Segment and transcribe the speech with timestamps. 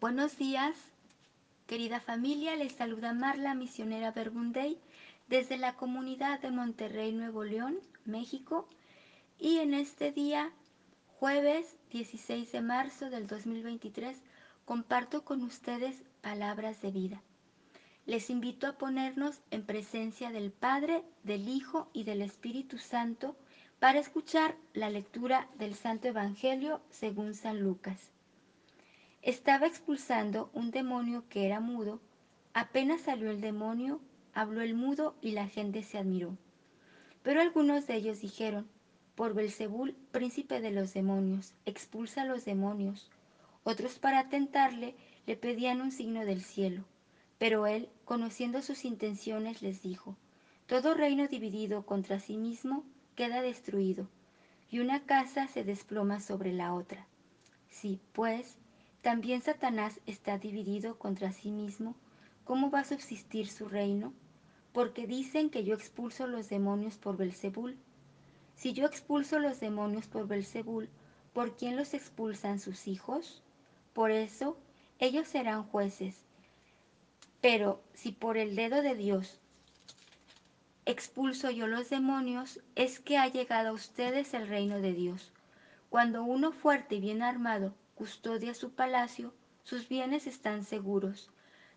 [0.00, 0.74] Buenos días,
[1.66, 4.80] querida familia, les saluda Marla, misionera Verbunday,
[5.28, 8.66] desde la comunidad de Monterrey, Nuevo León, México.
[9.38, 10.52] Y en este día,
[11.18, 14.16] jueves 16 de marzo del 2023,
[14.64, 17.22] comparto con ustedes palabras de vida.
[18.06, 23.36] Les invito a ponernos en presencia del Padre, del Hijo y del Espíritu Santo
[23.78, 28.10] para escuchar la lectura del Santo Evangelio según San Lucas.
[29.22, 32.00] Estaba expulsando un demonio que era mudo.
[32.54, 34.00] Apenas salió el demonio,
[34.32, 36.38] habló el mudo y la gente se admiró.
[37.22, 38.66] Pero algunos de ellos dijeron,
[39.14, 43.10] por Belzebul, príncipe de los demonios, expulsa a los demonios.
[43.62, 44.94] Otros para tentarle
[45.26, 46.84] le pedían un signo del cielo.
[47.36, 50.16] Pero él, conociendo sus intenciones, les dijo,
[50.66, 52.84] todo reino dividido contra sí mismo
[53.16, 54.08] queda destruido,
[54.70, 57.06] y una casa se desploma sobre la otra.
[57.68, 58.56] Si, pues,
[59.02, 61.94] también Satanás está dividido contra sí mismo.
[62.44, 64.12] ¿Cómo va a subsistir su reino?
[64.72, 67.78] Porque dicen que yo expulso los demonios por Belzebul.
[68.56, 70.90] Si yo expulso los demonios por Belzebul,
[71.32, 73.42] ¿por quién los expulsan sus hijos?
[73.94, 74.58] Por eso
[74.98, 76.26] ellos serán jueces.
[77.40, 79.40] Pero si por el dedo de Dios
[80.84, 85.32] expulso yo los demonios, es que ha llegado a ustedes el reino de Dios.
[85.88, 91.30] Cuando uno fuerte y bien armado custodia su palacio, sus bienes están seguros.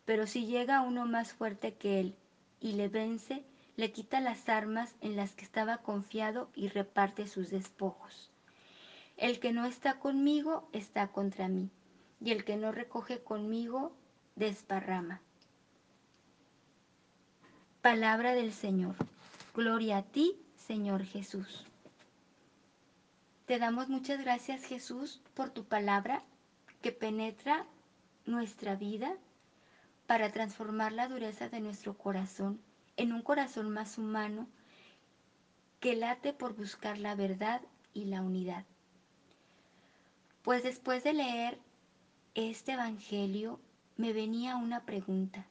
[0.06, 2.16] Pero si llega uno más fuerte que él
[2.62, 3.44] y le vence,
[3.76, 8.32] le quita las armas en las que estaba confiado y reparte sus despojos.
[9.18, 11.70] El que no está conmigo está contra mí,
[12.22, 13.94] y el que no recoge conmigo
[14.38, 15.20] desparrama.
[17.82, 18.96] Palabra del Señor.
[19.54, 21.66] Gloria a ti, Señor Jesús.
[23.46, 26.24] Te damos muchas gracias Jesús por tu palabra
[26.82, 27.66] que penetra
[28.26, 29.18] nuestra vida
[30.08, 32.62] para transformar la dureza de nuestro corazón
[32.96, 34.48] en un corazón más humano
[35.82, 37.62] que late por buscar la verdad
[37.94, 38.64] y la unidad.
[40.42, 41.60] Pues después de leer
[42.36, 43.60] este Evangelio
[43.98, 45.46] me venía una pregunta.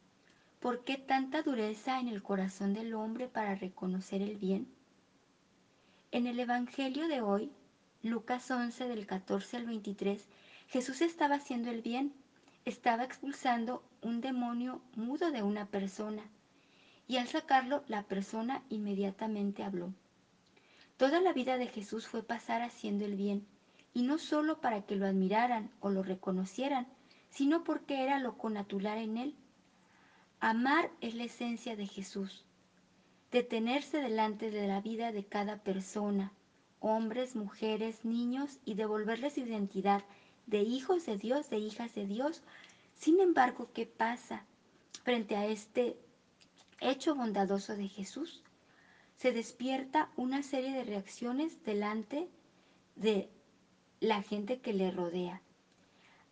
[0.60, 4.66] ¿Por qué tanta dureza en el corazón del hombre para reconocer el bien?
[6.10, 7.52] En el Evangelio de hoy
[8.02, 10.26] Lucas 11 del 14 al 23,
[10.66, 12.12] Jesús estaba haciendo el bien,
[12.64, 16.24] estaba expulsando un demonio mudo de una persona
[17.06, 19.92] y al sacarlo la persona inmediatamente habló.
[20.96, 23.46] Toda la vida de Jesús fue pasar haciendo el bien
[23.94, 26.88] y no solo para que lo admiraran o lo reconocieran,
[27.30, 29.36] sino porque era lo connatural en él.
[30.40, 32.44] Amar es la esencia de Jesús.
[33.30, 36.32] Detenerse delante de la vida de cada persona,
[36.82, 40.03] hombres, mujeres, niños y devolverles identidad
[40.47, 42.43] de hijos de Dios, de hijas de Dios.
[42.98, 44.44] Sin embargo, ¿qué pasa
[45.04, 45.97] frente a este
[46.81, 48.43] hecho bondadoso de Jesús?
[49.16, 52.28] Se despierta una serie de reacciones delante
[52.97, 53.31] de
[54.00, 55.41] la gente que le rodea.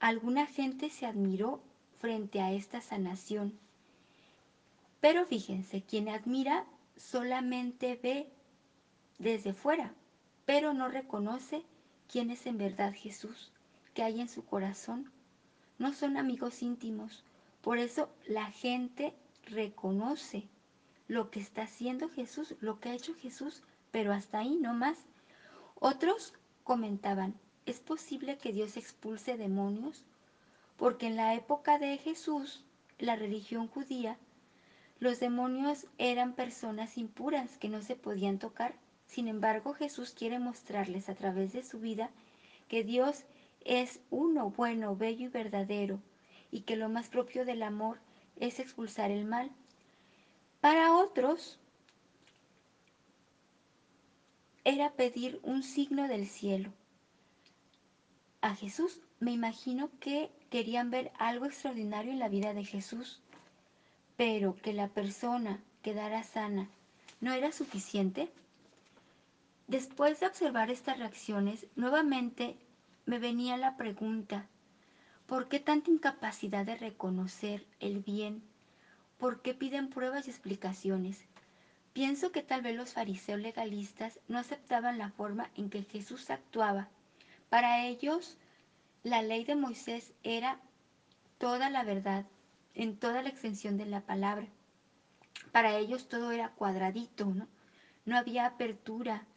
[0.00, 1.62] Alguna gente se admiró
[2.00, 3.59] frente a esta sanación.
[5.00, 8.28] Pero fíjense, quien admira solamente ve
[9.19, 9.94] desde fuera,
[10.50, 11.62] pero no reconoce
[12.11, 13.53] quién es en verdad Jesús,
[13.94, 15.09] que hay en su corazón.
[15.78, 17.22] No son amigos íntimos,
[17.61, 20.49] por eso la gente reconoce
[21.06, 23.62] lo que está haciendo Jesús, lo que ha hecho Jesús,
[23.93, 24.99] pero hasta ahí no más.
[25.77, 26.34] Otros
[26.65, 30.03] comentaban, ¿es posible que Dios expulse demonios?
[30.77, 32.65] Porque en la época de Jesús,
[32.99, 34.19] la religión judía,
[34.99, 38.75] los demonios eran personas impuras que no se podían tocar.
[39.10, 42.10] Sin embargo, Jesús quiere mostrarles a través de su vida
[42.69, 43.25] que Dios
[43.65, 46.00] es uno, bueno, bello y verdadero,
[46.53, 47.99] y que lo más propio del amor
[48.37, 49.50] es expulsar el mal.
[50.60, 51.59] Para otros,
[54.62, 56.72] era pedir un signo del cielo.
[58.43, 63.20] A Jesús me imagino que querían ver algo extraordinario en la vida de Jesús,
[64.17, 66.70] pero que la persona quedara sana
[67.20, 68.31] no era suficiente.
[69.70, 72.56] Después de observar estas reacciones, nuevamente
[73.06, 74.49] me venía la pregunta,
[75.28, 78.43] ¿por qué tanta incapacidad de reconocer el bien?
[79.17, 81.25] ¿Por qué piden pruebas y explicaciones?
[81.93, 86.88] Pienso que tal vez los fariseos legalistas no aceptaban la forma en que Jesús actuaba.
[87.49, 88.38] Para ellos,
[89.05, 90.61] la ley de Moisés era
[91.38, 92.26] toda la verdad,
[92.75, 94.49] en toda la extensión de la palabra.
[95.52, 97.46] Para ellos todo era cuadradito, ¿no?
[98.05, 99.28] No había apertura,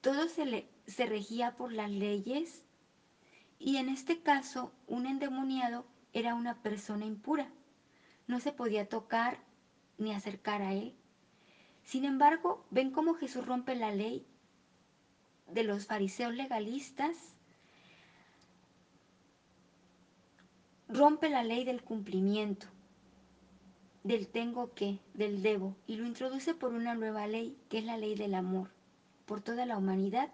[0.00, 2.64] todo se, se regía por las leyes
[3.58, 7.50] y en este caso un endemoniado era una persona impura.
[8.26, 9.38] No se podía tocar
[9.98, 10.94] ni acercar a él.
[11.82, 14.26] Sin embargo, ven cómo Jesús rompe la ley
[15.46, 17.16] de los fariseos legalistas,
[20.88, 22.66] rompe la ley del cumplimiento,
[24.04, 27.96] del tengo que, del debo, y lo introduce por una nueva ley, que es la
[27.96, 28.70] ley del amor,
[29.30, 30.28] por toda la humanidad.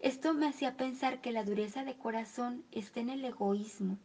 [0.00, 3.96] Esto me hacía pensar que la dureza de corazón está en el egoísmo,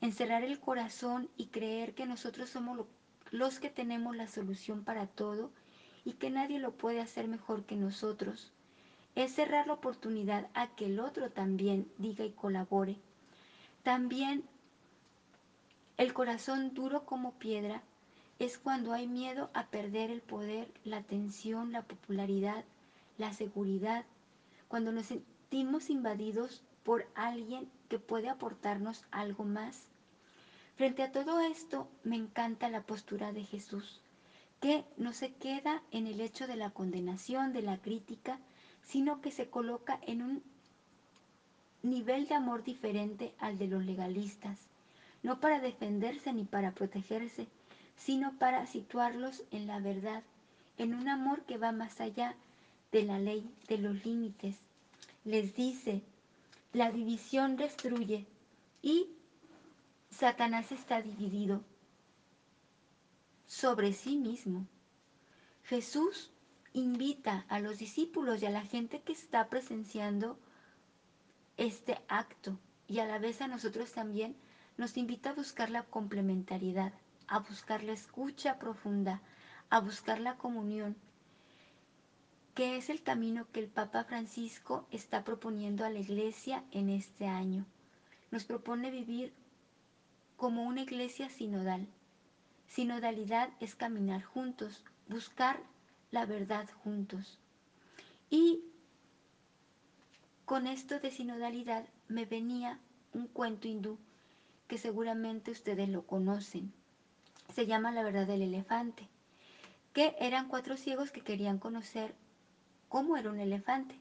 [0.00, 2.84] en cerrar el corazón y creer que nosotros somos
[3.30, 5.52] los que tenemos la solución para todo
[6.04, 8.50] y que nadie lo puede hacer mejor que nosotros
[9.14, 12.96] es cerrar la oportunidad a que el otro también diga y colabore.
[13.84, 14.42] También
[15.96, 17.84] el corazón duro como piedra
[18.40, 22.64] es cuando hay miedo a perder el poder, la atención, la popularidad,
[23.20, 24.04] la seguridad,
[24.66, 29.86] cuando nos sentimos invadidos por alguien que puede aportarnos algo más.
[30.76, 34.00] Frente a todo esto, me encanta la postura de Jesús,
[34.60, 38.38] que no se queda en el hecho de la condenación, de la crítica,
[38.82, 40.42] sino que se coloca en un
[41.82, 44.58] nivel de amor diferente al de los legalistas,
[45.22, 47.48] no para defenderse ni para protegerse,
[47.96, 50.22] sino para situarlos en la verdad,
[50.78, 52.34] en un amor que va más allá
[52.92, 54.56] de la ley, de los límites.
[55.24, 56.02] Les dice,
[56.72, 58.26] la división destruye
[58.82, 59.08] y
[60.10, 61.62] Satanás está dividido
[63.46, 64.66] sobre sí mismo.
[65.64, 66.30] Jesús
[66.72, 70.38] invita a los discípulos y a la gente que está presenciando
[71.56, 74.36] este acto y a la vez a nosotros también
[74.76, 76.92] nos invita a buscar la complementariedad,
[77.26, 79.20] a buscar la escucha profunda,
[79.68, 80.96] a buscar la comunión,
[82.54, 87.26] que es el camino que el Papa Francisco está proponiendo a la iglesia en este
[87.26, 87.64] año.
[88.30, 89.32] Nos propone vivir
[90.36, 91.86] como una iglesia sinodal.
[92.66, 95.60] Sinodalidad es caminar juntos, buscar
[96.10, 97.38] la verdad juntos.
[98.30, 98.64] Y
[100.44, 102.78] con esto de sinodalidad me venía
[103.12, 103.98] un cuento hindú
[104.66, 106.72] que seguramente ustedes lo conocen.
[107.54, 109.08] Se llama La verdad del elefante,
[109.92, 112.14] que eran cuatro ciegos que querían conocer
[112.90, 113.98] cómo era un elefante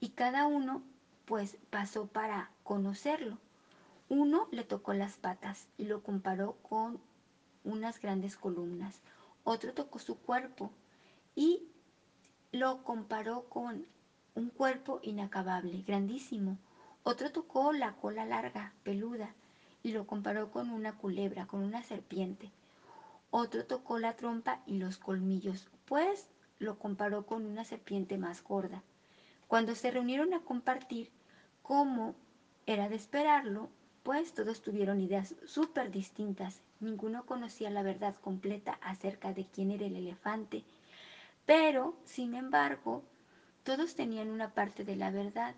[0.00, 0.82] y cada uno
[1.26, 3.38] pues pasó para conocerlo.
[4.08, 6.98] Uno le tocó las patas y lo comparó con
[7.62, 9.00] unas grandes columnas.
[9.44, 10.72] Otro tocó su cuerpo
[11.36, 11.68] y
[12.50, 13.86] lo comparó con
[14.34, 16.56] un cuerpo inacabable, grandísimo.
[17.02, 19.34] Otro tocó la cola larga, peluda,
[19.82, 22.50] y lo comparó con una culebra, con una serpiente.
[23.30, 26.28] Otro tocó la trompa y los colmillos, pues
[26.62, 28.82] lo comparó con una serpiente más gorda.
[29.48, 31.10] Cuando se reunieron a compartir
[31.62, 32.14] cómo
[32.66, 33.68] era de esperarlo,
[34.02, 36.62] pues todos tuvieron ideas súper distintas.
[36.80, 40.64] Ninguno conocía la verdad completa acerca de quién era el elefante,
[41.46, 43.02] pero, sin embargo,
[43.64, 45.54] todos tenían una parte de la verdad.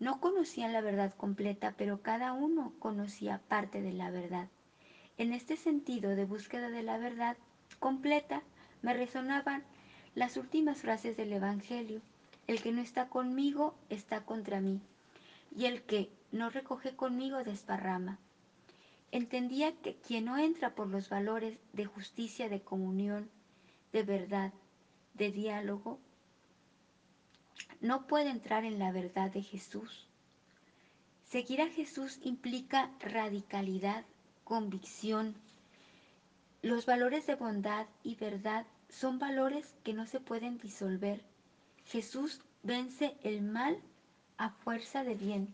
[0.00, 4.48] No conocían la verdad completa, pero cada uno conocía parte de la verdad.
[5.16, 7.36] En este sentido de búsqueda de la verdad
[7.80, 8.42] completa,
[8.82, 9.64] me resonaban
[10.14, 12.00] las últimas frases del Evangelio.
[12.46, 14.80] El que no está conmigo está contra mí,
[15.54, 18.18] y el que no recoge conmigo desparrama.
[19.10, 23.30] Entendía que quien no entra por los valores de justicia, de comunión,
[23.92, 24.52] de verdad,
[25.14, 25.98] de diálogo,
[27.80, 30.06] no puede entrar en la verdad de Jesús.
[31.24, 34.04] Seguir a Jesús implica radicalidad,
[34.44, 35.34] convicción.
[36.62, 41.22] Los valores de bondad y verdad son valores que no se pueden disolver.
[41.84, 43.78] Jesús vence el mal
[44.36, 45.52] a fuerza de bien.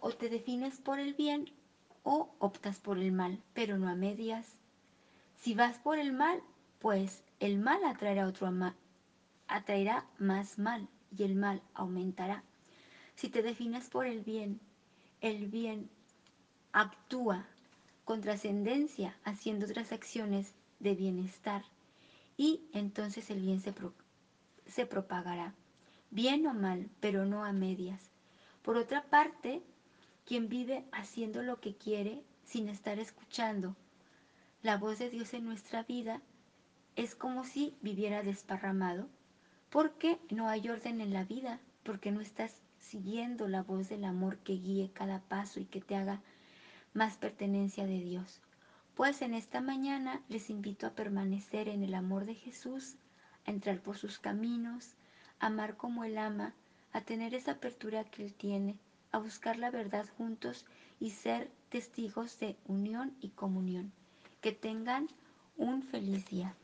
[0.00, 1.50] O te defines por el bien
[2.02, 4.56] o optas por el mal, pero no a medias.
[5.36, 6.42] Si vas por el mal,
[6.78, 8.74] pues el mal atraerá otro mal,
[9.46, 12.42] atraerá más mal y el mal aumentará.
[13.14, 14.60] Si te defines por el bien,
[15.20, 15.90] el bien
[16.72, 17.46] actúa
[18.04, 21.64] con trascendencia haciendo otras acciones de bienestar
[22.36, 23.74] y entonces el bien se,
[24.66, 25.54] se propagará,
[26.10, 28.10] bien o mal, pero no a medias.
[28.62, 29.62] Por otra parte,
[30.24, 33.76] quien vive haciendo lo que quiere sin estar escuchando
[34.62, 36.20] la voz de Dios en nuestra vida,
[36.96, 39.08] es como si viviera desparramado,
[39.70, 44.38] porque no hay orden en la vida, porque no estás siguiendo la voz del amor
[44.38, 46.20] que guíe cada paso y que te haga
[46.94, 48.40] más pertenencia de Dios.
[48.98, 52.96] Pues en esta mañana les invito a permanecer en el amor de Jesús,
[53.46, 54.96] a entrar por sus caminos,
[55.38, 56.52] amar como Él ama,
[56.92, 58.76] a tener esa apertura que Él tiene,
[59.12, 60.66] a buscar la verdad juntos
[60.98, 63.92] y ser testigos de unión y comunión.
[64.40, 65.06] Que tengan
[65.56, 66.56] un feliz día.